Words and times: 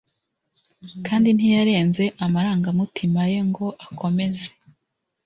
kandi 1.05 1.27
ntiyarinze 1.31 2.03
amarangamutima 2.25 3.21
ye 3.31 3.39
ngo 3.49 3.67
akomeze 3.85 4.45